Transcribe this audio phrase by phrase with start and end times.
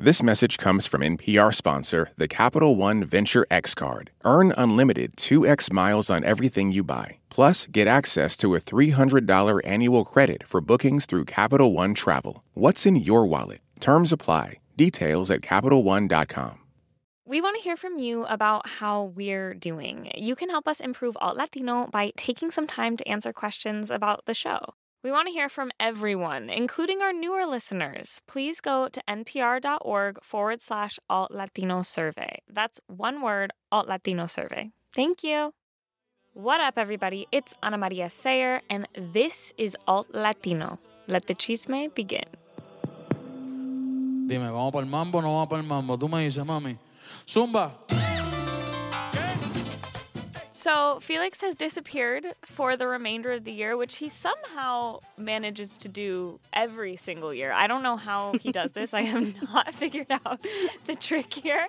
[0.00, 4.12] This message comes from NPR sponsor, the Capital One Venture X Card.
[4.24, 7.18] Earn unlimited 2x miles on everything you buy.
[7.30, 12.44] Plus, get access to a $300 annual credit for bookings through Capital One Travel.
[12.54, 13.58] What's in your wallet?
[13.80, 14.60] Terms apply.
[14.76, 16.60] Details at CapitalOne.com.
[17.26, 20.12] We want to hear from you about how we're doing.
[20.14, 24.26] You can help us improve Alt Latino by taking some time to answer questions about
[24.26, 24.74] the show.
[25.04, 28.20] We want to hear from everyone, including our newer listeners.
[28.26, 32.42] Please go to npr.org forward slash alt Latino survey.
[32.50, 34.72] That's one word, alt Latino survey.
[34.92, 35.54] Thank you.
[36.34, 37.28] What up, everybody?
[37.30, 40.78] It's Ana Maria Sayre, and this is Alt Latino.
[41.06, 42.26] Let the chisme begin.
[44.26, 45.96] Dime, ¿vamos para el mambo no vamos para el mambo?
[45.96, 46.76] Tú me dices, mami.
[47.26, 47.72] Zumba.
[50.68, 55.88] So Felix has disappeared for the remainder of the year, which he somehow manages to
[55.88, 57.54] do every single year.
[57.54, 58.92] I don't know how he does this.
[58.92, 60.44] I have not figured out
[60.84, 61.66] the trick here.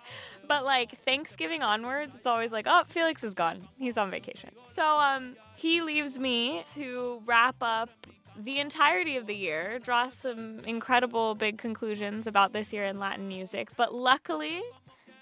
[0.49, 3.65] But like Thanksgiving onwards, it's always like, oh, Felix is gone.
[3.77, 4.49] He's on vacation.
[4.65, 7.89] So um he leaves me to wrap up
[8.37, 13.29] the entirety of the year, draw some incredible big conclusions about this year in Latin
[13.29, 13.69] music.
[13.77, 14.61] But luckily,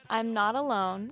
[0.09, 1.11] I'm not alone.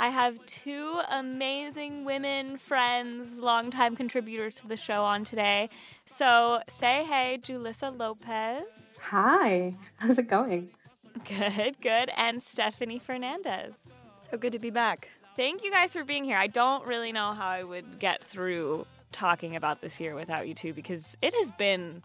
[0.00, 5.70] I have two amazing women friends, longtime contributors to the show on today.
[6.06, 8.98] So say hey, Julyssa Lopez.
[9.02, 10.70] Hi, how's it going?
[11.24, 12.12] Good, good.
[12.16, 13.74] And Stefanie Fernández.
[14.30, 15.08] So good to be back.
[15.36, 16.36] Thank you guys for being here.
[16.36, 20.54] I don't really know how I would get through talking about this year without you
[20.54, 22.04] two because it has been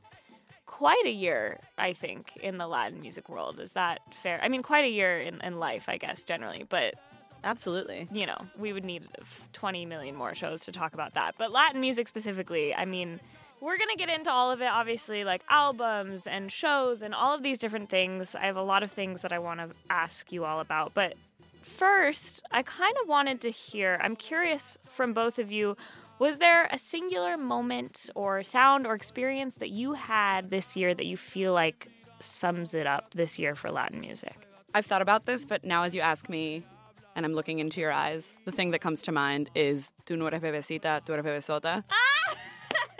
[0.65, 3.59] quite a year, I think, in the Latin music world.
[3.59, 4.39] Is that fair?
[4.41, 6.65] I mean, quite a year in, in life, I guess, generally.
[6.67, 6.95] But
[7.43, 8.07] Absolutely.
[8.11, 9.07] you know, we would need
[9.53, 11.35] 20 million more shows to talk about that.
[11.37, 13.19] But Latin music specifically, I mean,
[13.61, 17.33] we're going to get into all of it, obviously, like albums and shows and all
[17.33, 18.35] of these different things.
[18.35, 20.93] I have a lot of things that I want to ask you all about.
[20.93, 21.15] But
[21.61, 25.77] first, I kind of wanted to hear, I'm curious from both of you,
[26.19, 31.05] was there a singular moment or sound or experience that you had this year that
[31.05, 31.87] you feel like
[32.19, 34.35] sums it up this year for Latin music?
[34.73, 36.63] I've thought about this, but now as you ask me
[37.15, 40.27] and I'm looking into your eyes, the thing that comes to mind is Tu no
[40.27, 41.83] eres bebecita, tu eres bebesota.
[41.89, 42.35] Ah!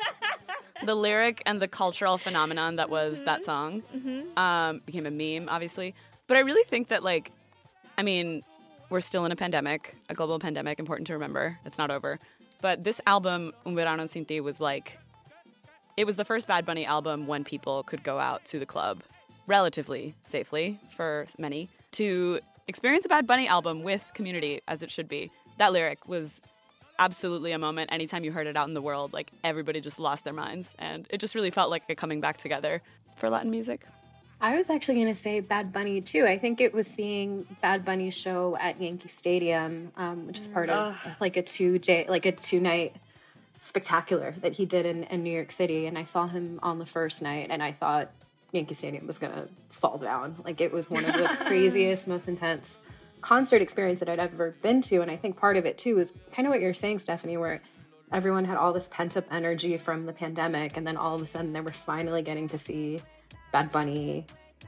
[0.85, 3.45] the lyric and the cultural phenomenon that was that mm-hmm.
[3.45, 4.37] song mm-hmm.
[4.37, 5.93] um, became a meme, obviously.
[6.27, 7.31] But I really think that, like,
[7.97, 8.43] I mean,
[8.89, 11.57] we're still in a pandemic, a global pandemic, important to remember.
[11.65, 12.19] It's not over.
[12.61, 14.97] But this album, Un Verano Sin Ti, was like,
[15.97, 19.01] it was the first Bad Bunny album when people could go out to the club
[19.47, 25.07] relatively safely for many to experience a Bad Bunny album with community as it should
[25.07, 25.31] be.
[25.57, 26.41] That lyric was
[26.99, 29.13] absolutely a moment anytime you heard it out in the world.
[29.13, 30.69] Like everybody just lost their minds.
[30.79, 32.81] And it just really felt like a coming back together
[33.17, 33.85] for Latin music.
[34.41, 36.25] I was actually going to say Bad Bunny too.
[36.25, 40.69] I think it was seeing Bad Bunny's show at Yankee Stadium, um, which is part
[40.69, 42.93] of like a two day, like a two night
[43.61, 45.85] spectacular that he did in, in New York City.
[45.85, 48.11] And I saw him on the first night, and I thought
[48.53, 50.35] Yankee Stadium was going to fall down.
[50.45, 52.81] Like it was one of the craziest, most intense
[53.21, 55.01] concert experience that I'd ever been to.
[55.01, 57.61] And I think part of it too is kind of what you're saying, Stefanie, where
[58.11, 61.27] everyone had all this pent up energy from the pandemic, and then all of a
[61.27, 63.01] sudden they were finally getting to see
[63.51, 64.25] Bad Bunny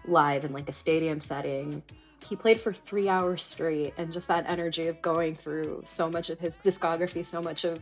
[0.07, 1.83] live in like a stadium setting.
[2.27, 6.31] He played for three hours straight, and just that energy of going through so much
[6.31, 7.79] of his discography, so much of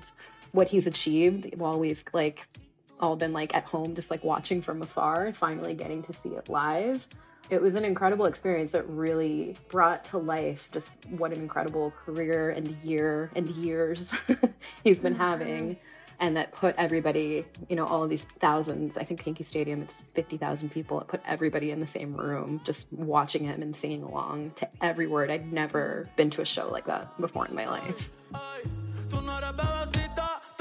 [0.51, 2.45] what he's achieved while we've like
[3.03, 6.47] all been like at home, just like watching from afar, finally getting to see it
[6.47, 7.05] live.
[7.49, 12.51] It was an incredible experience that really brought to life just what an incredible career
[12.51, 14.13] and year and years
[14.85, 15.21] he's been mm-hmm.
[15.21, 15.77] having
[16.21, 20.05] and that put everybody, you know, all of these thousands, I think Yankee Stadium, it's
[20.13, 21.01] 50,000 people.
[21.01, 25.07] It put everybody in the same room, just watching him and singing along to every
[25.07, 25.29] word.
[25.29, 28.09] I'd never been to a show like that before in my life.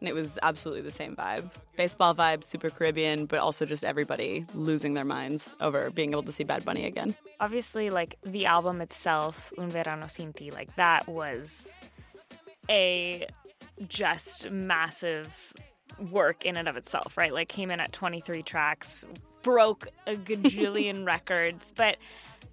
[0.00, 1.50] and it was absolutely the same vibe.
[1.76, 6.32] Baseball vibe, super Caribbean, but also just everybody losing their minds over being able to
[6.32, 7.14] see Bad Bunny again.
[7.40, 11.72] obviously like the album itself un verano sin ti like that was
[12.68, 13.26] a
[13.88, 15.54] just massive
[16.10, 19.04] work in and of itself right like came in at 23 tracks
[19.42, 21.96] broke a gajillion records but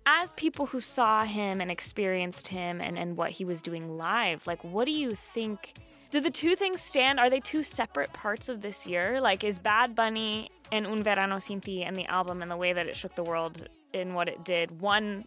[0.05, 4.47] as people who saw him and experienced him and, and what he was doing live
[4.47, 5.73] like what do you think
[6.11, 7.19] Do the two things stand?
[7.19, 9.19] Are they two separate parts of this year?
[9.19, 12.73] Like, is Bad Bunny and Un Verano Sin Ti and the album and the way
[12.73, 15.25] that it shook the world in what it did one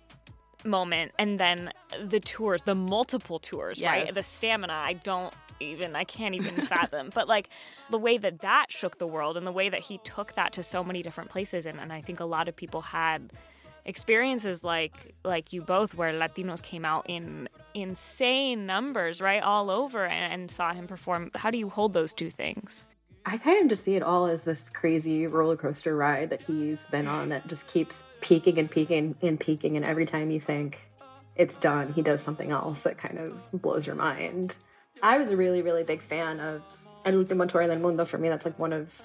[0.65, 1.73] moment, and then
[2.03, 4.13] the tours, the multiple tours, right?
[4.13, 7.11] The stamina, I don't even, I can't even fathom.
[7.15, 7.49] But like
[7.91, 10.63] the way that that shook the world and the way that he took that to
[10.63, 13.33] so many different places, and, and I think a lot of people had
[13.85, 20.05] experiences like like you both where latinos came out in insane numbers right all over
[20.05, 22.87] and, and saw him perform how do you hold those two things
[23.27, 26.87] I kind of just see it all as this crazy roller coaster ride that he's
[26.87, 29.77] been on that just keeps peaking and peaking and peaking.
[29.77, 30.79] And every time you think
[31.37, 34.57] it's done, he does something else that kind of blows your mind.
[35.03, 36.63] I was a really, really big fan of
[37.05, 38.05] El Último Tour Mundo.
[38.05, 39.01] For me, that's like one of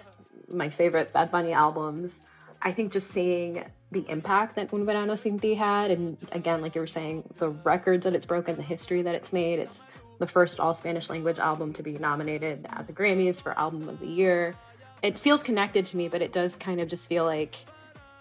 [0.47, 2.21] my favorite Bad Bunny albums.
[2.61, 3.63] I think just seeing
[3.95, 7.49] the impact that Un Verano Sin Ti had, and again, like you were saying, the
[7.49, 9.85] records that it's broken, the history that it's made, it's
[10.19, 14.01] the first all Spanish language album to be nominated at the Grammys for Album of
[14.01, 14.53] the Year.
[15.01, 17.55] It feels connected to me, but it does kind of just feel like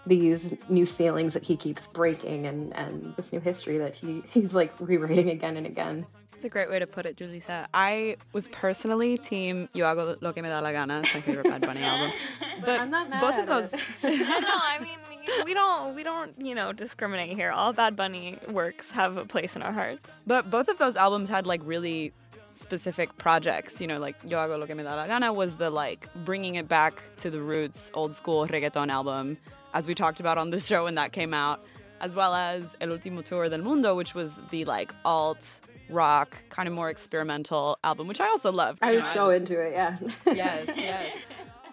[0.07, 4.55] these new ceilings that he keeps breaking and, and this new history that he, he's
[4.55, 6.05] like rewriting again and again.
[6.35, 7.65] It's a great way to put it, Julyssa.
[7.73, 10.99] I was personally team Yo hago lo que me da la gana.
[10.99, 12.11] It's my favorite Bad Bunny album.
[12.61, 13.73] But I'm not mad both of those,
[14.03, 14.97] no i mean
[15.45, 19.55] we don't we don't you know discriminate here all bad bunny works have a place
[19.55, 22.13] in our hearts but both of those albums had like really
[22.53, 23.81] specific projects.
[23.81, 26.55] You know, like Yo hago lo que me da la gana was the like bringing
[26.55, 29.37] it back to the roots, old school reggaeton album,
[29.73, 31.65] as we talked about on the show when that came out,
[31.99, 36.67] as well as El Último Tour del Mundo, which was the like alt rock, kind
[36.69, 38.79] of more experimental album, which I also loved.
[38.81, 39.97] I was know, so just- into it, yeah.
[40.25, 41.11] yes, yes.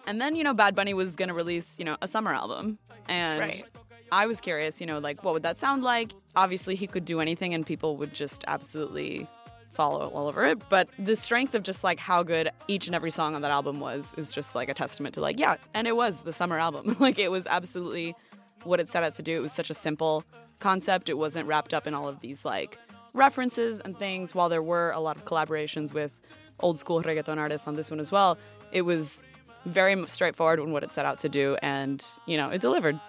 [0.05, 2.77] And then, you know, Bad Bunny was going to release, you know, a summer album.
[3.07, 3.63] And Right.
[4.11, 6.11] I was curious, you know, like, what would that sound like?
[6.35, 9.27] Obviously, he could do anything and people would just absolutely
[9.71, 10.61] follow all over it.
[10.69, 13.79] But the strength of just like how good each and every song on that album
[13.79, 16.95] was is just like a testament to like, yeah, and it was the summer album.
[16.99, 18.15] like, it was absolutely
[18.63, 19.35] what it set out to do.
[19.37, 20.23] It was such a simple
[20.59, 21.09] concept.
[21.09, 22.77] It wasn't wrapped up in all of these like
[23.13, 24.35] references and things.
[24.35, 26.11] While there were a lot of collaborations with
[26.59, 28.37] old school reggaeton artists on this one as well,
[28.71, 29.23] it was
[29.65, 32.99] very straightforward in what it set out to do, and you know, it delivered.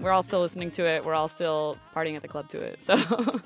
[0.00, 1.04] We're all still listening to it.
[1.04, 2.82] We're all still partying at the club to it.
[2.82, 2.96] So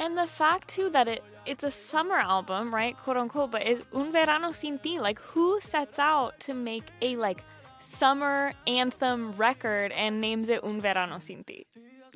[0.00, 3.84] And the fact too that it it's a summer album, right, quote unquote, but it's
[3.92, 4.98] un verano sin ti.
[4.98, 7.44] Like who sets out to make a like
[7.80, 11.66] summer anthem record and names it un verano sin ti?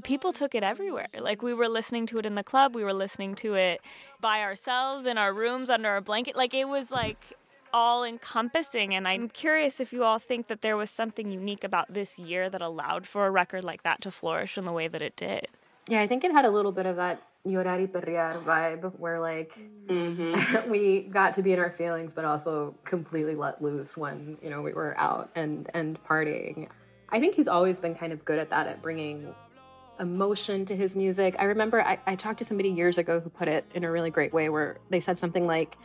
[0.02, 1.08] People took it everywhere.
[1.18, 3.82] Like we were listening to it in the club, we were listening to it
[4.18, 6.36] by ourselves in our rooms under our blanket.
[6.36, 7.34] Like it was like
[7.72, 11.92] all encompassing and I'm curious if you all think that there was something unique about
[11.92, 15.02] this year that allowed for a record like that to flourish in the way that
[15.02, 15.48] it did.
[15.88, 19.20] Yeah, I think it had a little bit of that llorar y perrear vibe where
[19.20, 19.52] like
[19.86, 20.70] mm-hmm.
[20.70, 24.62] we got to be in our feelings but also completely let loose when, you know,
[24.62, 26.68] we were out and and partying.
[27.10, 29.34] I think he's always been kind of good at that at bringing
[30.00, 31.36] emotion to his music.
[31.38, 34.10] I remember I, I talked to somebody years ago who put it in a really
[34.10, 35.76] great way where they said something like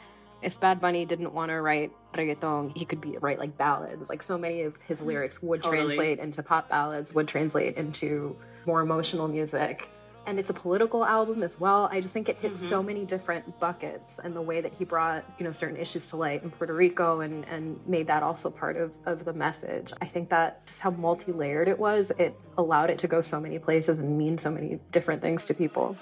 [0.41, 4.09] if Bad Bunny didn't want to write reggaeton, he could be write like ballads.
[4.09, 5.83] Like so many of his mm, lyrics would Totally.
[5.83, 8.35] translate into pop ballads, would translate into
[8.65, 9.89] more emotional music.
[10.29, 11.89] And it's a political album as well.
[11.91, 12.87] I just think it hits so mm-hmm.
[12.87, 16.43] many different buckets and the way that he brought, you know, certain issues to light
[16.43, 19.91] in Puerto Rico and, and made that also part of, of the message.
[19.99, 23.57] I think that just how multi-layered it was, it allowed it to go so many
[23.57, 25.97] places and mean so many different things to people.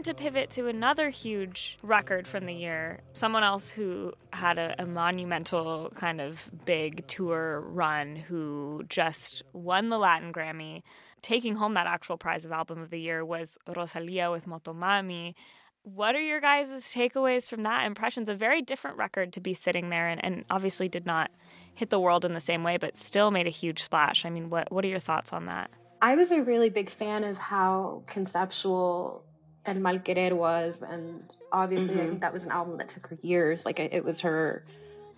[0.00, 3.02] Wanted to pivot to another huge record from the year.
[3.12, 9.88] Someone else who had a, a monumental kind of big tour run who just won
[9.88, 10.80] the Latin Grammy.
[11.20, 15.34] Taking home that actual prize of Album of the Year was Rosalia with Motomami.
[15.82, 17.84] What are your guys' takeaways from that?
[17.84, 21.30] Impressions, a very different record to be sitting there and, and obviously did not
[21.74, 24.24] hit the world in the same way, but still made a huge splash.
[24.24, 25.70] I mean, what, what are your thoughts on that?
[26.00, 29.26] I was a really big fan of how conceptual
[29.66, 33.18] El Mal Querer was, and obviously, I think that was an album that took her
[33.22, 33.66] years.
[33.66, 34.64] Like, it it was her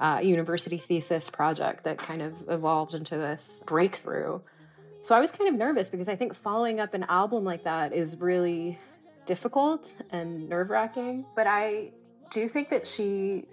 [0.00, 4.40] uh, university thesis project that kind of evolved into this breakthrough.
[5.02, 7.92] So I was kind of nervous because I think following up an album like that
[7.92, 8.78] is really
[9.26, 11.24] difficult and nerve wracking.
[11.36, 11.90] But I
[12.32, 13.46] do think that she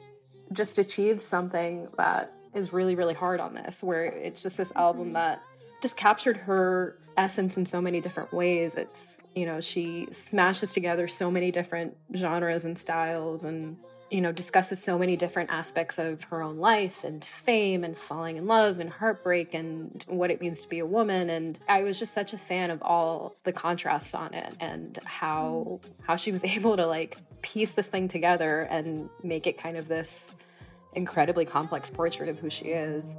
[0.53, 5.13] just achieved something that is really, really hard on this, where it's just this album
[5.13, 5.43] that
[5.81, 8.75] just captured her essence in so many different ways.
[8.75, 13.77] It's, you know, she smashes together so many different genres and styles and
[14.11, 18.37] you know, discusses so many different aspects of her own life and fame and falling
[18.37, 21.29] in love and heartbreak and what it means to be a woman.
[21.29, 25.79] And I was just such a fan of all the contrasts on it and how
[26.01, 29.87] how she was able to like piece this thing together and make it kind of
[29.87, 30.33] this
[30.93, 33.15] incredibly complex portrait of who she is.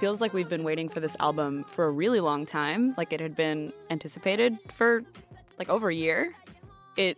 [0.00, 2.94] Feels like we've been waiting for this album for a really long time.
[2.96, 5.02] Like it had been anticipated for
[5.58, 6.32] like over a year.
[6.96, 7.16] It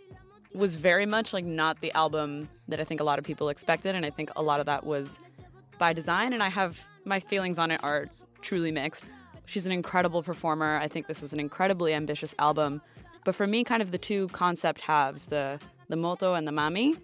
[0.54, 3.94] was very much like not the album that I think a lot of people expected,
[3.94, 5.18] and I think a lot of that was
[5.78, 6.32] by design.
[6.32, 8.08] And I have my feelings on it are
[8.42, 9.04] truly mixed.
[9.46, 10.78] She's an incredible performer.
[10.78, 12.82] I think this was an incredibly ambitious album.
[13.24, 16.96] But for me, kind of the two concept halves, the the moto and the mami,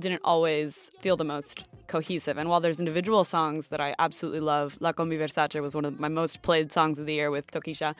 [0.00, 2.38] didn't always feel the most cohesive.
[2.38, 6.00] And while there's individual songs that I absolutely love, La Combi Versace was one of
[6.00, 7.94] my most played songs of the year with Tokischa.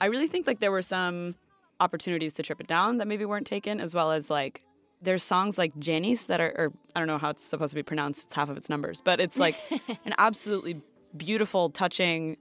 [0.00, 1.34] I really think like there were some
[1.80, 4.62] opportunities to trip it down that maybe weren't taken, as well as like
[5.00, 7.82] there's songs like Jenny's that are, or I don't know how it's supposed to be
[7.82, 8.24] pronounced.
[8.26, 9.56] It's half of its numbers, but it's like
[10.04, 10.80] an absolutely
[11.16, 12.36] beautiful, touching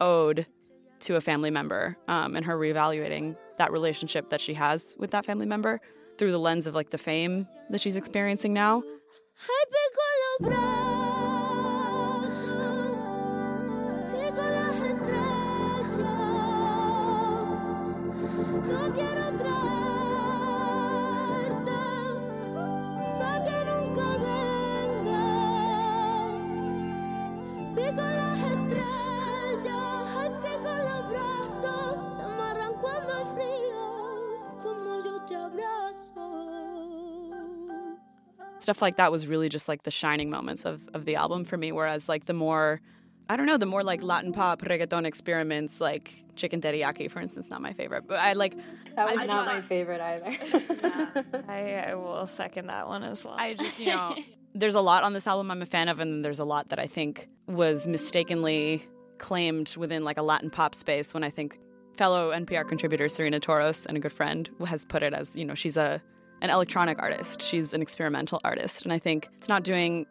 [0.00, 0.46] ode
[1.00, 5.26] to a family member um, and her reevaluating that relationship that she has with that
[5.26, 5.80] family member
[6.18, 8.82] through the lens of like the fame that she's experiencing now.
[38.66, 41.56] Stuff like that was really just like the shining moments of, of the album for
[41.56, 41.70] me.
[41.70, 42.80] Whereas like the more,
[43.30, 47.48] I don't know, the more like Latin pop reggaeton experiments, like Chicken Teriyaki, for instance,
[47.48, 48.08] not my favorite.
[48.08, 48.56] But I like
[48.96, 50.30] that was not my favorite either.
[50.82, 53.36] yeah, I, I will second that one as well.
[53.38, 54.16] I just you know,
[54.52, 56.80] there's a lot on this album I'm a fan of, and there's a lot that
[56.80, 58.84] I think was mistakenly
[59.18, 61.60] claimed within like a Latin pop space when I think
[61.96, 65.54] fellow NPR contributor Serena Toros and a good friend has put it as you know
[65.54, 66.02] she's a
[66.42, 67.42] an electronic artist.
[67.42, 68.82] She's an experimental artist.
[68.82, 70.06] And I think it's not doing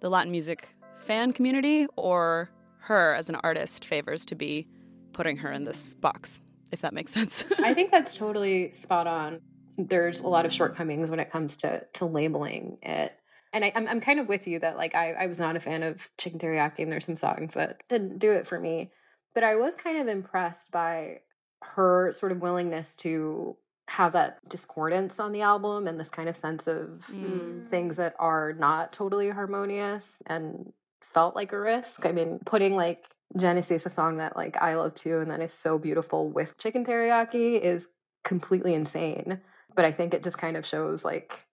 [0.00, 0.68] the Latin music
[0.98, 4.68] fan community or her as an artist favors to be
[5.12, 6.40] putting her in this box,
[6.72, 7.44] if that makes sense.
[7.58, 9.40] I think that's totally spot on.
[9.76, 13.12] There's a lot of shortcomings when it comes to to labeling it.
[13.52, 15.56] And I, am I'm, I'm kind of with you that like I, I was not
[15.56, 18.90] a fan of Chicken Teriyaki and there's some songs that didn't do it for me.
[19.34, 21.20] But I was kind of impressed by
[21.62, 23.56] her sort of willingness to
[23.88, 27.68] have that discordance on the album and this kind of sense of mm.
[27.70, 30.72] things that are not totally harmonious and
[31.02, 32.06] felt like a risk.
[32.06, 33.04] I mean, putting like
[33.36, 36.84] Genesis, a song that like I love too, and that is so beautiful with chicken
[36.84, 37.88] teriyaki is
[38.24, 39.40] completely insane.
[39.74, 41.46] But I think it just kind of shows like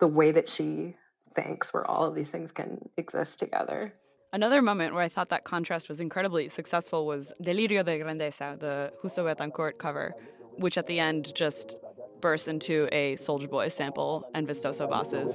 [0.00, 0.96] the way that she
[1.34, 3.92] thinks where all of these things can exist together.
[4.32, 8.92] Another moment where I thought that contrast was incredibly successful was Delirio de Grandeza, the
[9.00, 10.14] Justo Betancourt cover,
[10.56, 11.76] which at the end just
[12.20, 15.34] bursts into a Soulja Boy sample and Vistoso bosses.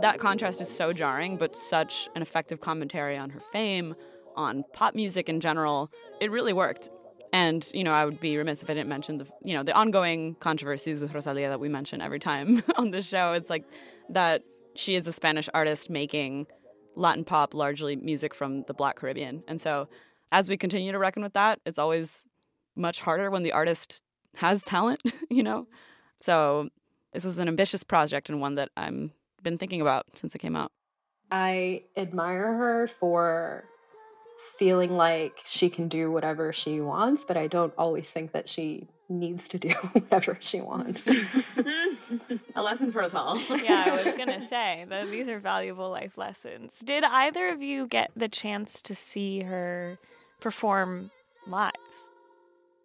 [0.00, 3.94] That contrast is so jarring, but such an effective commentary on her fame,
[4.36, 5.88] on pop music in general.
[6.20, 6.90] It really worked.
[7.34, 9.72] And you know, I would be remiss if I didn't mention the you know the
[9.72, 13.32] ongoing controversies with Rosalia that we mention every time on the show.
[13.32, 13.64] It's like
[14.08, 14.44] that
[14.76, 16.46] she is a Spanish artist making
[16.94, 19.42] Latin pop, largely music from the Black Caribbean.
[19.48, 19.88] And so,
[20.30, 22.24] as we continue to reckon with that, it's always
[22.76, 24.04] much harder when the artist
[24.36, 25.02] has talent.
[25.28, 25.66] You know,
[26.20, 26.68] so
[27.12, 29.10] this was an ambitious project and one that I'm
[29.42, 30.70] been thinking about since it came out.
[31.32, 33.64] I admire her for
[34.58, 38.88] feeling like she can do whatever she wants, but I don't always think that she
[39.08, 41.06] needs to do whatever she wants.
[42.56, 43.38] A lesson for us all.
[43.62, 46.80] yeah, I was gonna say that these are valuable life lessons.
[46.84, 49.98] Did either of you get the chance to see her
[50.40, 51.10] perform
[51.46, 51.72] live?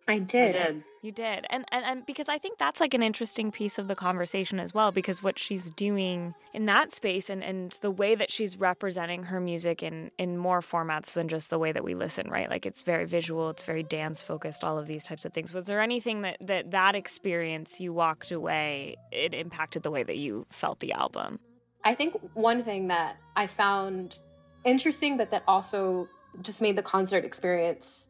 [0.08, 0.84] I did.
[1.02, 1.46] You did.
[1.50, 4.74] And, and and because I think that's like an interesting piece of the conversation as
[4.74, 9.24] well because what she's doing in that space and, and the way that she's representing
[9.24, 12.50] her music in in more formats than just the way that we listen, right?
[12.50, 15.54] Like it's very visual, it's very dance focused, all of these types of things.
[15.54, 20.18] Was there anything that that that experience you walked away it impacted the way that
[20.18, 21.40] you felt the album?
[21.86, 24.20] I think one thing that I found
[24.66, 26.10] interesting but that also
[26.42, 28.09] just made the concert experience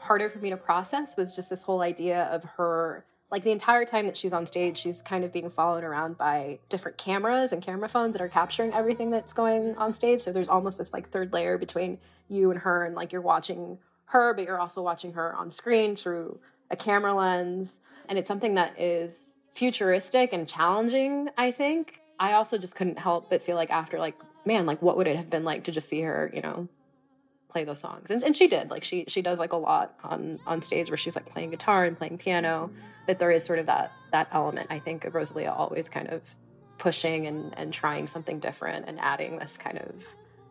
[0.00, 3.84] harder for me to process was just this whole idea of her like the entire
[3.84, 7.62] time that she's on stage she's kind of being followed around by different cameras and
[7.62, 10.20] camera phones that are capturing everything that's going on stage.
[10.20, 13.78] So there's almost this like third layer between you and her and like you're watching
[14.06, 16.40] her but you're also watching her on screen through
[16.70, 17.80] a camera lens.
[18.08, 22.00] And it's something that is futuristic and challenging i think.
[22.18, 24.14] I also just couldn't help but feel like after like
[24.44, 26.68] man like what would it have been like to just see her you know
[27.50, 28.10] play those songs.
[28.10, 30.96] And, and she did like she she does like a lot on on stage where
[30.96, 32.70] she's like playing guitar and playing piano.
[33.06, 36.22] But there is sort of that that element i think of rosalia always kind of
[36.78, 39.94] pushing and and trying something different and adding this kind of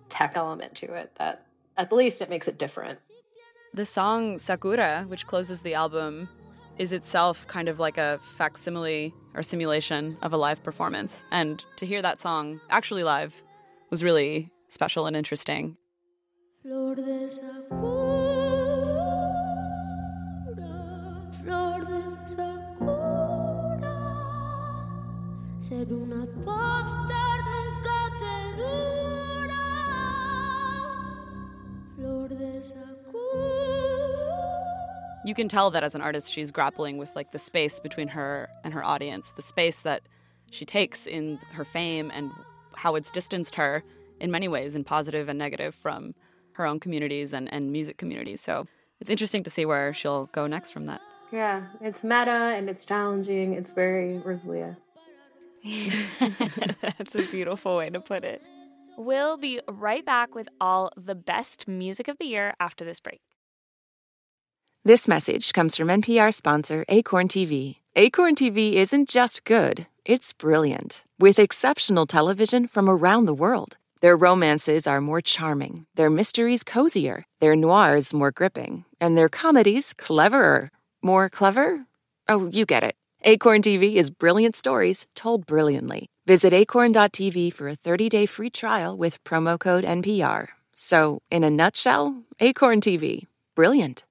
[0.10, 1.46] tech element to it that
[1.77, 3.00] at least it makes it different.
[3.74, 6.29] The song sakura which closes the album
[6.77, 11.24] is itself kind of like a facsimile or simulation of a live performance.
[11.32, 13.41] And to hear that song actually live
[13.89, 15.77] was really special and interesting
[16.62, 17.72] Flor de Sakura,
[21.42, 23.96] flor de Sakura,
[25.62, 29.63] ser una popstar nunca te dura.
[31.96, 32.89] Flor de Sakura.
[35.24, 38.50] You can tell that as an artist, she's grappling with like the space between her
[38.66, 40.01] and her audience, the space that
[40.51, 42.32] she takes in her fame and
[42.75, 43.82] how it's distanced her
[44.20, 46.13] in many ways, in positive and negative, from
[46.60, 48.42] her own communities and, and music communities.
[48.42, 48.68] So
[49.01, 51.01] it's interesting to see where she'll go next from that.
[51.32, 53.54] Yeah, it's meta and it's challenging.
[53.54, 54.78] It's very Rosalia.
[56.98, 58.41] That's a beautiful way to put it.
[58.98, 63.22] We'll be right back with all the best music of the year after this break.
[64.84, 67.78] This message comes from NPR sponsor Acorn TV.
[67.95, 73.78] Acorn TV isn't just good, it's brilliant, with exceptional television from around the world.
[74.02, 79.94] Their romances are more charming, their mysteries cozier, their noirs more gripping, and their comedies
[79.94, 80.72] cleverer.
[81.02, 81.86] More clever?
[82.28, 82.96] Oh, you get it.
[83.24, 86.08] Acorn TV is brilliant stories told brilliantly.
[86.26, 90.48] Visit acorn.tv for a 30-day free trial with promo code NPR.
[90.76, 93.24] So, in a nutshell, Acorn TV.
[93.56, 94.06] Brilliant.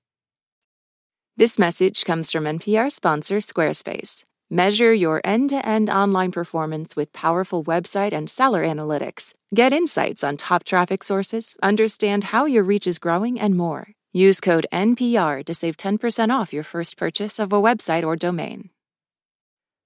[1.38, 4.24] This message comes from NPR sponsor Squarespace.
[4.50, 9.34] Measure your end to end online performance with powerful website and seller analytics.
[9.54, 13.88] Get insights on top traffic sources, understand how your reach is growing, and more.
[14.10, 18.70] Use code NPR to save 10% off your first purchase of a website or domain.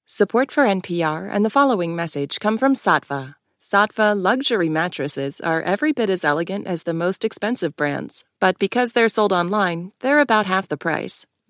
[0.07, 3.35] Support for NPR and the following message come from Saatva.
[3.61, 8.93] Saatva luxury mattresses are every bit as elegant as the most expensive brands, but because
[8.93, 11.27] they're sold online, they're about half the price.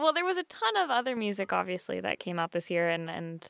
[0.00, 3.10] well, there was a ton of other music, obviously, that came out this year, and
[3.10, 3.48] and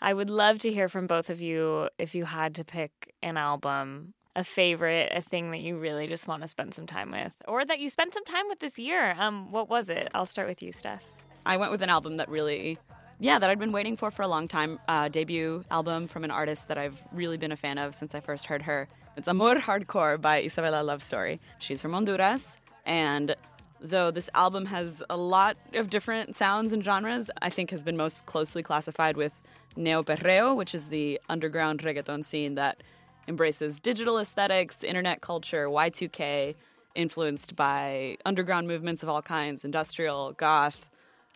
[0.00, 3.36] I would love to hear from both of you if you had to pick an
[3.36, 7.34] album, a favorite, a thing that you really just want to spend some time with,
[7.46, 9.14] or that you spent some time with this year.
[9.18, 10.08] Um, what was it?
[10.14, 11.02] I'll start with you, Steph.
[11.46, 12.78] I went with an album that really,
[13.18, 14.78] yeah, that I'd been waiting for for a long time.
[14.88, 18.20] Uh, debut album from an artist that I've really been a fan of since I
[18.20, 18.88] first heard her.
[19.16, 21.40] It's Amor Hardcore by Isabella Love Story.
[21.58, 23.34] She's from Honduras, and
[23.82, 27.96] though this album has a lot of different sounds and genres, I think has been
[27.96, 29.32] most closely classified with
[29.76, 32.82] neo perreo, which is the underground reggaeton scene that
[33.28, 36.54] embraces digital aesthetics, internet culture, Y2K,
[36.94, 40.88] influenced by underground movements of all kinds, industrial, goth,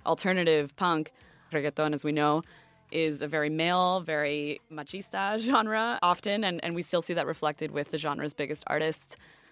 [0.05, 1.13] alternative, punk.
[1.53, 2.43] Reggaeton, as we know,
[2.91, 7.71] is a very male, very machista genre often, and, and we still see that reflected
[7.71, 9.17] with the genre's biggest artists.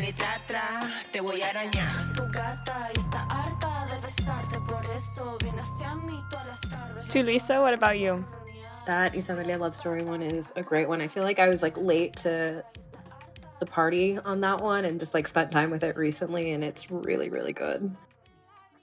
[0.00, 2.14] Dale tra tra, te voy a arañar.
[2.14, 7.06] Tu gata está harta de besarte, por eso viene hacia mí todas las tardes.
[7.12, 8.24] Julyssa, what about you?
[8.86, 11.02] That Isabella Lovestory one is a great one.
[11.02, 12.64] I feel like I was like late to
[13.58, 16.90] the party on that one and just like spent time with it recently and it's
[16.90, 17.94] really really good.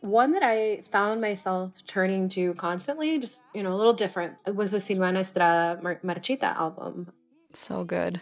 [0.01, 4.69] One that I found myself turning to constantly, just you know, a little different, was
[4.69, 7.11] the Silvana Estrada Mar- Marchita album.
[7.53, 8.21] So good.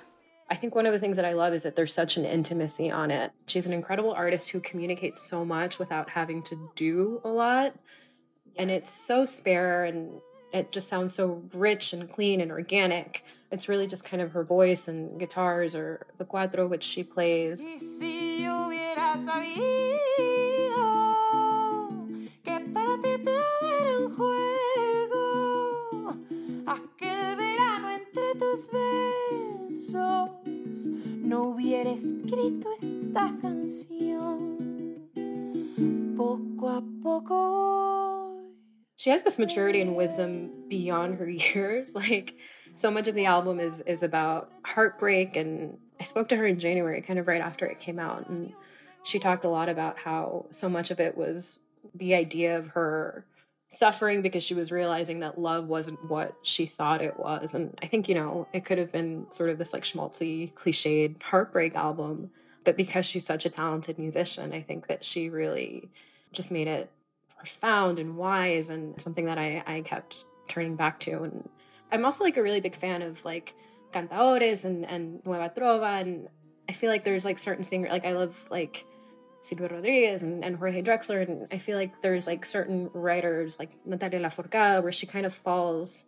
[0.49, 2.91] I think one of the things that I love is that there's such an intimacy
[2.91, 3.31] on it.
[3.47, 7.75] She's an incredible artist who communicates so much without having to do a lot.
[8.57, 10.21] And it's so spare and
[10.53, 13.23] it just sounds so rich and clean and organic.
[13.51, 17.59] It's really just kind of her voice and guitars or the cuatro which she plays.
[30.87, 35.05] No hubiera escrito esta canción.
[36.17, 38.31] Poco a poco.
[38.97, 41.93] She has this maturity and wisdom beyond her years.
[41.93, 42.35] Like
[42.75, 46.59] so much of the album is is about heartbreak and I spoke to her in
[46.59, 48.53] January kind of right after it came out and
[49.03, 51.61] she talked a lot about how so much of it was
[51.93, 53.25] the idea of her
[53.77, 57.53] suffering because she was realizing that love wasn't what she thought it was.
[57.53, 61.21] And I think, you know, it could have been sort of this like schmaltzy, cliched
[61.21, 62.31] heartbreak album.
[62.63, 65.89] But because she's such a talented musician, I think that she really
[66.31, 66.89] just made it
[67.37, 71.23] profound and wise and something that I, I kept turning back to.
[71.23, 71.49] And
[71.91, 73.53] I'm also like a really big fan of like
[73.93, 76.01] cantadores and, and Nueva Trova.
[76.01, 76.27] And
[76.67, 78.85] I feel like there's like certain singers, like I love like
[79.45, 81.27] Silvio Rodriguez and, and Jorge Drexler.
[81.27, 85.33] And I feel like there's like certain writers like Natalia Lafourcade where she kind of
[85.33, 86.05] falls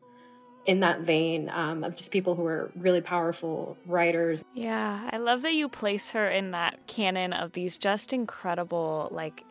[0.65, 4.43] in that vein um, of just people who are really powerful writers.
[4.53, 9.45] Yeah, I love that you place her in that canon of these just incredible, like,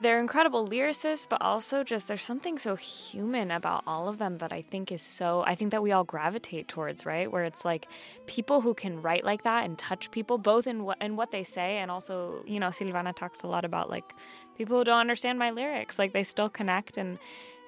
[0.00, 4.52] they're incredible lyricists, but also just there's something so human about all of them that
[4.52, 7.30] I think is so, I think that we all gravitate towards, right?
[7.30, 7.88] Where it's like
[8.26, 11.42] people who can write like that and touch people, both in what, in what they
[11.42, 14.14] say and also, you know, Silvana talks a lot about like
[14.56, 17.18] people who don't understand my lyrics, like they still connect and,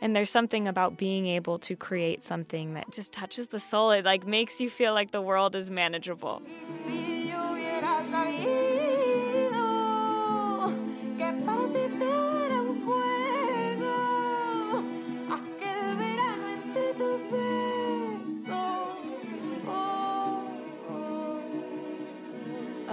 [0.00, 3.90] and there's something about being able to create something that just touches the soul.
[3.90, 6.42] It like makes you feel like the world is manageable.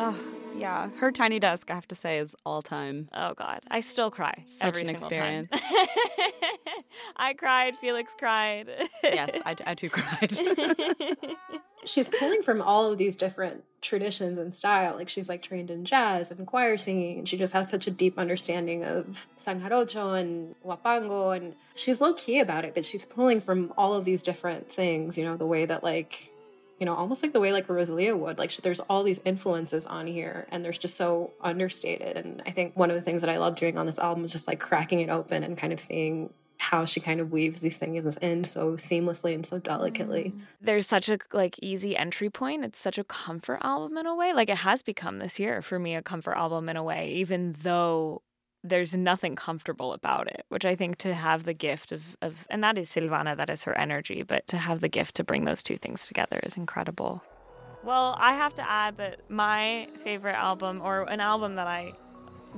[0.10, 0.18] Oh,
[0.56, 0.90] yeah.
[0.98, 3.10] Her Tiny Desk, I have to say, is all time.
[3.14, 5.50] Oh God, I still cry Such every an single experience.
[5.50, 5.62] time.
[7.16, 7.76] I cried.
[7.78, 8.70] Felix cried.
[9.04, 10.38] Yes, I, I too cried.
[11.86, 14.96] she's pulling from all of these different traditions and style.
[14.96, 17.92] Like she's like trained in jazz and choir singing, and she just has such a
[17.92, 23.06] deep understanding of son jarocho and huapango, and she's low key about it, but she's
[23.06, 25.18] pulling from all of these different things.
[25.18, 26.32] You know, the way that like,
[26.80, 28.38] you know, almost like the way like Rosalia would.
[28.38, 32.18] Like there's all these influences on here, and there's just so understated.
[32.18, 34.32] And I think one of the things that I love doing on this album is
[34.32, 37.78] just like cracking it open and kind of seeing how she kind of weaves these
[37.78, 40.34] things in so seamlessly and so delicately.
[40.36, 40.42] Mm.
[40.60, 42.66] There's such a like easy entry point.
[42.66, 44.34] It's such a comfort album in a way.
[44.34, 47.56] Like it has become this year for me a comfort album in a way, even
[47.62, 48.22] though
[48.70, 52.64] there's nothing comfortable about it, which I think to have the gift of, of and
[52.64, 55.64] that is Silvana, that is her energy, but to have the gift to bring those
[55.64, 57.24] two things together is incredible.
[57.84, 61.94] Well, I have to add that my favorite album, or an album that I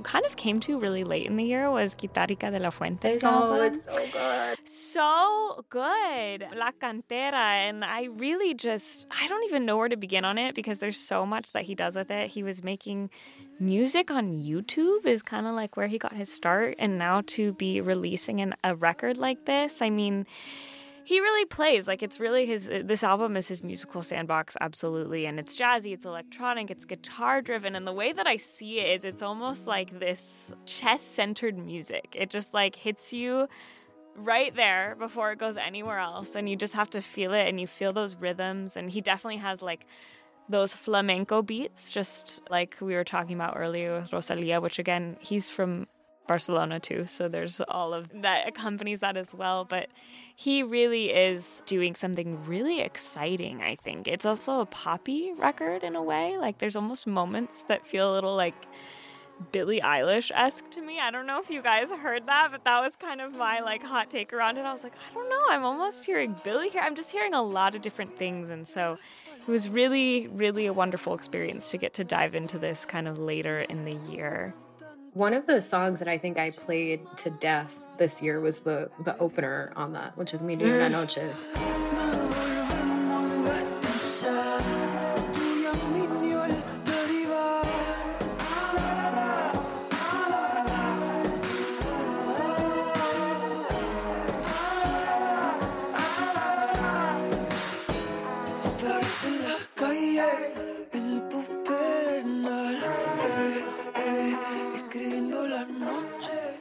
[0.00, 3.80] kind of came to really late in the year, was Guitarricadelafuente's oh, album.
[3.86, 4.58] so good.
[4.68, 6.46] so good.
[6.56, 7.68] La Cantera.
[7.68, 10.98] And I really just, I don't even know where to begin on it because there's
[10.98, 12.28] so much that he does with it.
[12.28, 13.10] He was making
[13.58, 16.76] music on YouTube, is kind of like where he got his start.
[16.78, 20.26] And now to be releasing an, a record like this, I mean,
[21.04, 25.26] he really plays like it's really his uh, this album is his musical sandbox absolutely
[25.26, 28.90] and it's jazzy it's electronic it's guitar driven and the way that i see it
[28.96, 32.14] is it's almost like this chess centered music.
[32.18, 33.48] It just like hits you
[34.16, 37.60] right there before it goes anywhere else and you just have to feel it and
[37.60, 39.86] you feel those rhythms and he definitely has like
[40.48, 45.48] those flamenco beats just like we were talking about earlier with rosalia which again he's
[45.48, 45.86] from
[46.30, 47.06] Barcelona too.
[47.06, 49.64] So there's all of that accompanies that as well.
[49.64, 49.88] But
[50.36, 54.06] he really is doing something really exciting, I think.
[54.06, 56.38] It's also a poppy record in a way.
[56.38, 58.54] Like there's almost moments that feel a little like
[59.50, 61.00] Billie Eilish esque to me.
[61.00, 63.82] I don't know if you guys heard that, but that was kind of my like
[63.82, 64.60] hot take around it.
[64.60, 66.82] I was like, I don't know, I'm almost hearing Billie here.
[66.82, 68.50] I'm just hearing a lot of different things.
[68.50, 68.98] And so
[69.36, 73.18] it was really, really a wonderful experience to get to dive into this kind of
[73.18, 74.54] later in the year.
[75.14, 78.90] One of the songs that I think I played to death this year was the
[79.04, 81.42] the opener on that, which is Mil y Una Noches.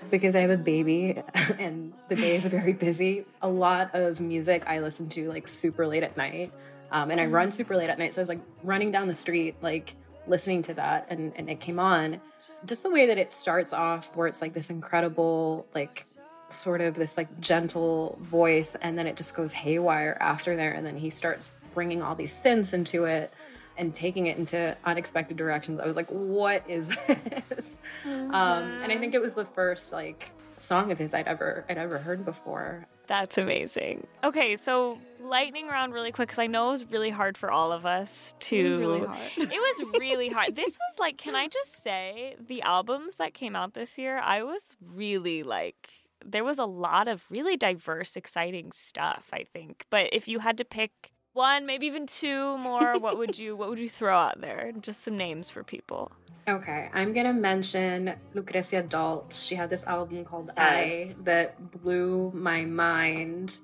[0.09, 1.21] Because I have a baby
[1.59, 3.25] and the day is very busy.
[3.41, 6.51] A lot of music I listen to like super late at night.
[6.91, 8.13] Um, and I run super late at night.
[8.13, 9.95] So I was like running down the street, like
[10.27, 12.19] listening to that, and, and it came on.
[12.65, 16.05] Just the way that it starts off, where it's like this incredible, like
[16.49, 20.71] sort of this like gentle voice, and then it just goes haywire after there.
[20.71, 23.31] And then he starts bringing all these synths into it
[23.79, 25.79] and taking it into unexpected directions.
[25.79, 27.75] I was like, what is this?
[28.05, 31.77] Um, and I think it was the first like song of his I'd ever I'd
[31.77, 32.85] ever heard before.
[33.07, 34.05] That's amazing.
[34.23, 37.71] Okay, so lightning round really quick because I know it was really hard for all
[37.71, 38.55] of us to.
[38.55, 39.17] It was really hard.
[39.37, 40.55] it was really hard.
[40.55, 44.43] This was like, can I just say, the albums that came out this year, I
[44.43, 45.89] was really like,
[46.23, 49.27] there was a lot of really diverse, exciting stuff.
[49.33, 53.37] I think, but if you had to pick one, maybe even two more, what would
[53.37, 54.71] you what would you throw out there?
[54.79, 56.11] Just some names for people.
[56.47, 59.33] Okay, I'm gonna mention Lucrecia Dalt.
[59.33, 63.59] She had this album called I that blew my mind.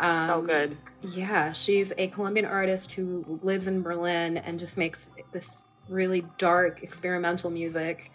[0.00, 0.76] Um, So good.
[1.02, 6.82] Yeah, she's a Colombian artist who lives in Berlin and just makes this really dark
[6.82, 8.10] experimental music.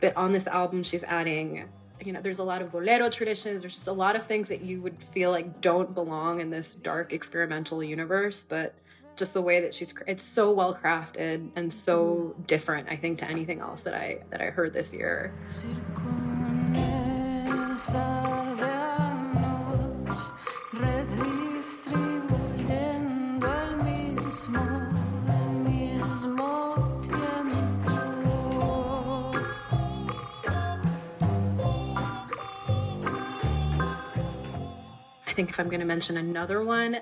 [0.00, 1.64] But on this album, she's adding,
[2.04, 3.62] you know, there's a lot of bolero traditions.
[3.62, 6.74] There's just a lot of things that you would feel like don't belong in this
[6.74, 8.44] dark experimental universe.
[8.48, 8.74] But
[9.16, 12.88] just the way that she's it's so well crafted and so different.
[12.88, 15.32] I think to anything else that I that I heard this year.
[35.34, 37.00] Think if I'm going to mention another one,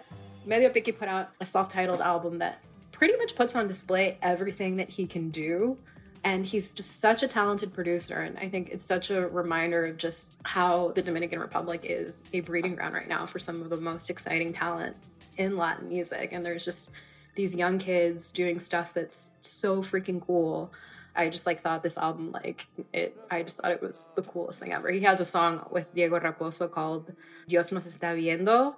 [0.48, 5.06] Mediopicky put out a self-titled album that pretty much puts on display everything that he
[5.06, 5.76] can do.
[6.24, 8.20] And he's just such a talented producer.
[8.20, 12.40] And I think it's such a reminder of just how the Dominican Republic is a
[12.40, 14.96] breeding ground right now for some of the most exciting talent
[15.36, 16.30] in Latin music.
[16.32, 16.90] And there's just
[17.34, 20.72] these young kids doing stuff that's so freaking cool.
[21.14, 24.60] I just like thought this album like it I just thought it was the coolest
[24.60, 24.90] thing ever.
[24.90, 27.12] He has a song with Diego Raposo called
[27.48, 28.76] Dios nos está viendo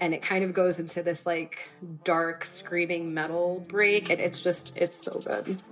[0.00, 1.68] and it kind of goes into this like
[2.04, 5.62] dark screaming metal break and it's just it's so good.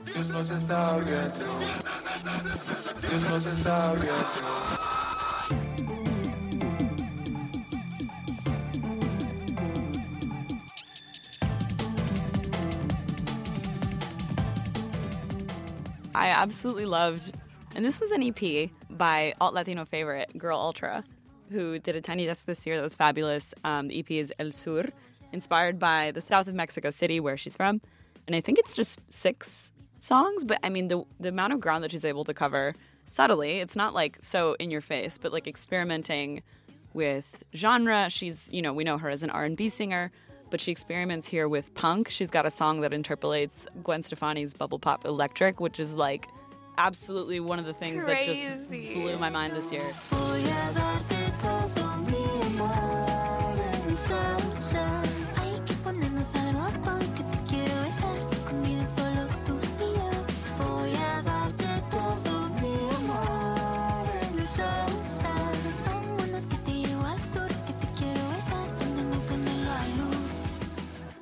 [16.19, 17.33] I absolutely loved,
[17.77, 21.05] and this was an EP by alt Latino favorite Girl Ultra,
[21.53, 23.55] who did a tiny desk this year that was fabulous.
[23.63, 24.87] Um, the EP is El Sur,
[25.33, 27.81] inspired by the south of Mexico City, where she's from,
[28.27, 30.45] and I think it's just six songs.
[30.45, 33.77] But I mean, the the amount of ground that she's able to cover subtly, it's
[33.77, 36.43] not like so in your face, but like experimenting
[36.95, 38.11] with genre.
[38.11, 40.11] She's, you know, we know her as an R&B singer,
[40.51, 42.11] but she experiments here with punk.
[42.11, 46.29] She's got a song that interpolates Gwen Stefani's Bubble Pop Electric, which is like
[46.79, 51.18] absolutely one of the things that just blew my mind this year.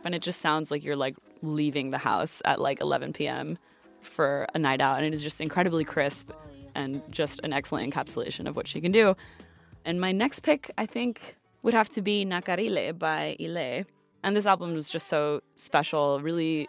[0.06, 3.58] And it just sounds like you're like leaving the house at like 11 p.m.
[4.00, 4.98] for a night out.
[4.98, 6.30] And it is just incredibly crisp
[6.76, 9.16] and just an excellent encapsulation of what she can do.
[9.84, 13.84] And my next pick, I think, would have to be Nacarile by Ile.
[14.22, 16.68] And this album was just so special, really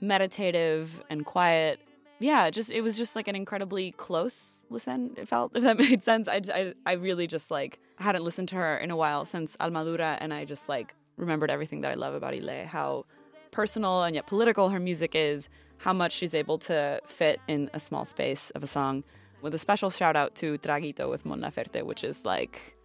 [0.00, 1.80] meditative and quiet.
[2.20, 5.12] yeah, just it was just like an incredibly close listen.
[5.16, 6.28] It felt if that made sense.
[6.28, 10.18] I, I, I really just like hadn't listened to her in a while since Almadura,
[10.20, 13.04] and I just like remembered everything that I love about Ile, how
[13.50, 15.48] personal and yet political her music is,
[15.78, 19.04] how much she's able to fit in a small space of a song.
[19.42, 22.76] With a special shout out to Traguito with Mon Laferte, which is like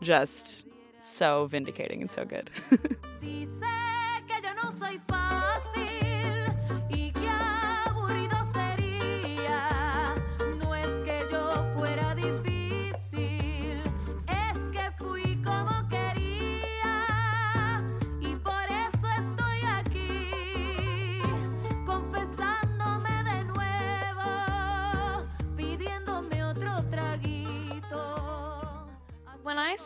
[0.00, 0.66] just
[0.98, 2.50] so vindicating and so good.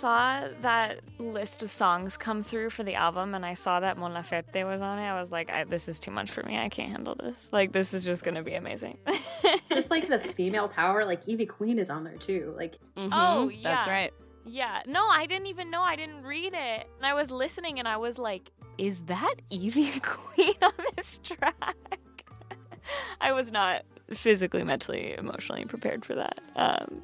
[0.01, 4.13] saw that list of songs come through for the album and I saw that Mon
[4.13, 6.59] Laferte was on it, I was like, I, this is too much for me.
[6.59, 7.49] I can't handle this.
[7.53, 8.99] Like, this is just going to be amazing.
[9.73, 12.53] Just like the female power, like Ivy Queen is on there too.
[12.57, 13.93] Like Oh, Mhm, That's yeah.
[13.93, 14.13] right.
[14.45, 14.83] Yeah.
[14.87, 15.83] No, I didn't even know.
[15.83, 16.87] I didn't read it.
[16.97, 21.55] And I was listening and I was like, is that Ivy Queen on this track?
[23.21, 23.83] I was not
[24.13, 26.41] physically, mentally, emotionally prepared for that.
[26.57, 27.03] Um,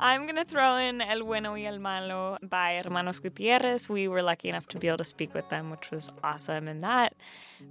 [0.00, 3.88] I'm going to throw in El Bueno y El Malo by Hermanos Gutierrez.
[3.88, 6.68] We were lucky enough to be able to speak with them, which was awesome.
[6.68, 7.16] And that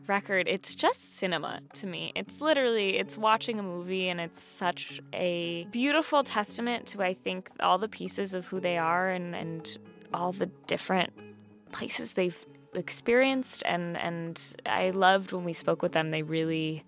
[0.08, 2.12] record, it's just cinema to me.
[2.16, 7.50] It's literally, it's watching a movie and it's such a beautiful testament to, I think,
[7.62, 9.78] all the pieces of who they are and, and
[10.14, 11.14] all the different
[11.72, 16.84] places they've experienced and and I loved when we spoke with them they really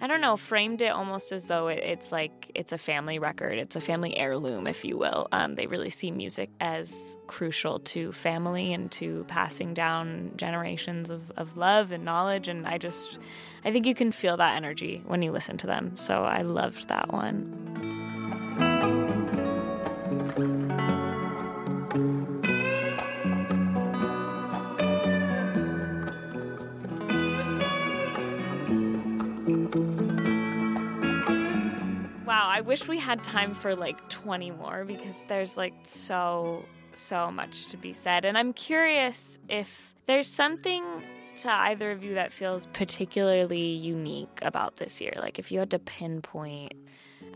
[0.00, 3.58] I don't know framed it almost as though it, it's like it's a family record.
[3.58, 5.28] It's a family heirloom if you will.
[5.32, 11.30] Um, they really see music as crucial to family and to passing down generations of,
[11.36, 12.48] of love and knowledge.
[12.48, 13.18] And I just
[13.64, 15.96] I think you can feel that energy when you listen to them.
[15.96, 18.01] So I loved that one
[32.32, 36.64] Wow, I wish we had time for like 20 more because there's like so,
[36.94, 38.24] so much to be said.
[38.24, 40.82] And I'm curious if there's something
[41.42, 45.12] to either of you that feels particularly unique about this year.
[45.18, 46.72] Like if you had to pinpoint,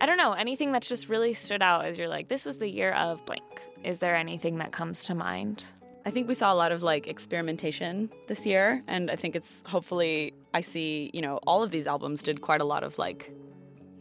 [0.01, 2.69] I don't know, anything that's just really stood out as you're like, this was the
[2.71, 3.43] year of blank.
[3.85, 5.63] Is there anything that comes to mind?
[6.07, 9.63] I think we saw a lot of like experimentation this year, and I think it's
[9.67, 13.31] hopefully I see you know all of these albums did quite a lot of like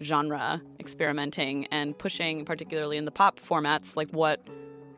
[0.01, 4.45] genre experimenting and pushing, particularly in the pop formats, like what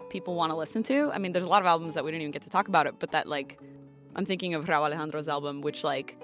[0.10, 1.12] people want to listen to.
[1.14, 2.88] I mean, there's a lot of albums that we didn't even get to talk about
[2.88, 3.60] it, but that like
[4.16, 6.18] I'm thinking of Rauw Alejandro's album, which like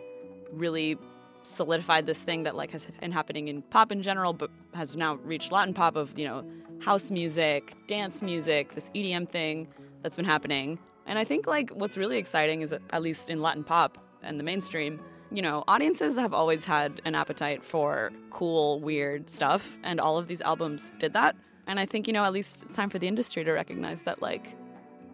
[0.51, 0.97] really
[1.43, 5.15] solidified this thing that like has been happening in pop in general, but has now
[5.15, 6.45] reached Latin pop of you know
[6.79, 9.67] house music, dance music, this EDM thing
[10.01, 10.79] that's been happening.
[11.05, 14.39] And I think like what's really exciting is that at least in Latin pop and
[14.39, 15.01] the mainstream,
[15.33, 20.27] you know, audiences have always had an appetite for cool, weird stuff, and all of
[20.27, 21.35] these albums did that.
[21.65, 24.21] And I think, you know, at least it's time for the industry to recognize that
[24.21, 24.55] like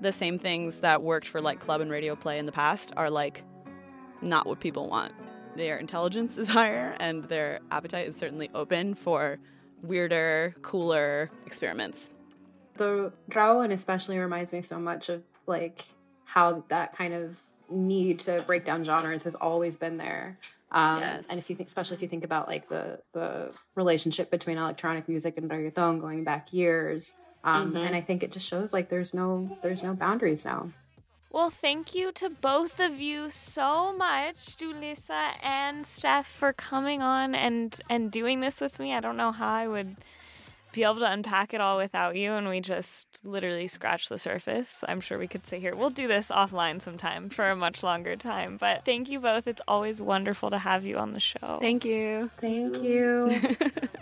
[0.02, 3.10] the same things that worked for like club and radio play in the past are
[3.10, 3.44] like
[4.22, 5.14] not what people want.
[5.56, 9.40] Their intelligence is higher and their appetite is certainly open for
[9.84, 12.12] weirder, cooler experiments.
[12.76, 15.86] the Rao and especially reminds me so much of like
[16.26, 17.38] how that kind of
[17.70, 20.38] need to break down genres has always been there.
[20.72, 21.28] Um, Yes.
[21.30, 25.08] And if you think, especially if you think about like the the relationship between electronic
[25.10, 29.14] music and reggaeton going back years, um, and I think it just shows like there's
[29.14, 30.70] no there's no boundaries now.
[31.32, 37.36] Well, thank you to both of you so much, Julyssa and Steph, for coming on
[37.36, 38.94] and and doing this with me.
[38.94, 39.96] I don't know how I would
[40.72, 44.84] be able to unpack it all without you, and we just literally scratched the surface.
[44.88, 45.76] I'm sure we could sit here.
[45.76, 48.58] We'll do this offline sometime for a much longer time.
[48.58, 49.48] But thank you both.
[49.48, 51.58] It's always wonderful to have you on the show.
[51.60, 52.28] Thank you.
[52.28, 53.32] Thank you.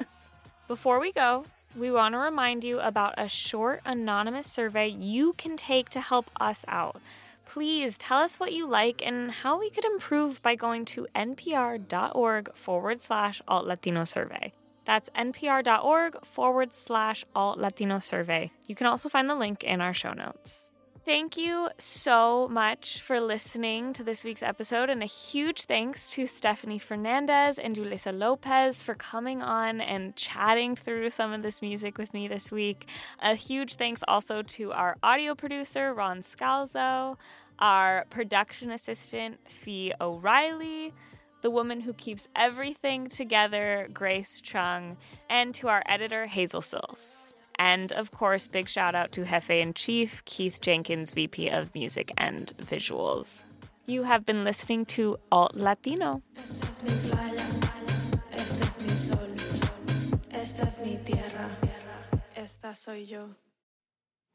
[0.68, 1.46] Before we go,
[1.78, 6.30] we want to remind you about a short anonymous survey you can take to help
[6.40, 7.02] us out.
[7.46, 12.54] Please tell us what you like and how we could improve by going to npr.org
[12.54, 14.52] forward slash alt Latino survey.
[14.88, 18.52] That's npr.org forward slash alt Latino survey.
[18.68, 20.72] You can also find the link in our show notes.
[21.04, 26.24] Thank you so much for listening to this week's episode, and a huge thanks to
[26.24, 31.98] Stefanie Fernández and Julyssa Lopez for coming on and chatting through some of this music
[31.98, 32.88] with me this week.
[33.22, 37.18] A huge thanks also to our audio producer, Ron Scalzo,
[37.60, 40.94] our production assistant, Fee O'Reilly.
[41.42, 44.98] The woman who keeps everything together, Grace Chung,
[45.30, 47.34] and to our editor, Hazel Cills.
[47.60, 52.12] And of course, big shout out to Jefe in Chief, Keith Jenkins, VP of Music
[52.18, 53.44] and Visuals.
[53.86, 56.22] You have been listening to Alt Latino.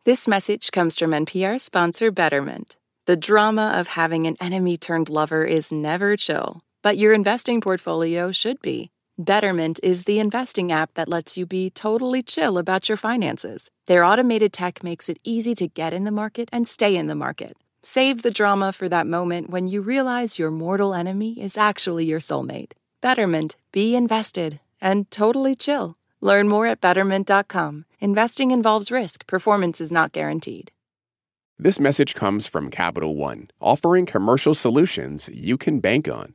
[0.04, 2.76] This message comes from NPR sponsor Betterment.
[3.06, 8.32] The drama of having an enemy turned lover is never chill, but your investing portfolio
[8.32, 8.90] should be.
[9.18, 13.70] Betterment is the investing app that lets you be totally chill about your finances.
[13.86, 17.14] Their automated tech makes it easy to get in the market and stay in the
[17.14, 17.56] market.
[17.82, 22.20] Save the drama for that moment when you realize your mortal enemy is actually your
[22.20, 22.72] soulmate.
[23.00, 25.96] Betterment, be invested and totally chill.
[26.20, 27.84] Learn more at betterment.com.
[28.00, 30.72] Investing involves risk, performance is not guaranteed.
[31.58, 36.34] This message comes from Capital One, offering commercial solutions you can bank on.